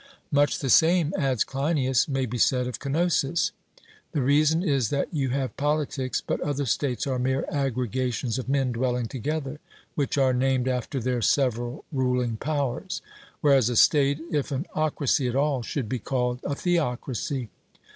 'Much 0.31 0.57
the 0.57 0.69
same,' 0.71 1.13
adds 1.15 1.43
Cleinias, 1.43 2.07
'may 2.07 2.25
be 2.25 2.39
said 2.39 2.65
of 2.65 2.79
Cnosus.' 2.79 3.51
The 4.13 4.23
reason 4.23 4.63
is 4.63 4.89
that 4.89 5.13
you 5.13 5.29
have 5.29 5.55
polities, 5.57 6.23
but 6.25 6.41
other 6.41 6.65
states 6.65 7.05
are 7.05 7.19
mere 7.19 7.45
aggregations 7.51 8.39
of 8.39 8.49
men 8.49 8.71
dwelling 8.71 9.05
together, 9.05 9.59
which 9.93 10.17
are 10.17 10.33
named 10.33 10.67
after 10.67 10.99
their 10.99 11.21
several 11.21 11.85
ruling 11.91 12.37
powers; 12.37 13.03
whereas 13.41 13.69
a 13.69 13.75
state, 13.75 14.19
if 14.31 14.51
an 14.51 14.65
'ocracy' 14.75 15.27
at 15.29 15.35
all, 15.35 15.61
should 15.61 15.87
be 15.87 15.99
called 15.99 16.39
a 16.43 16.55
theocracy. 16.55 17.49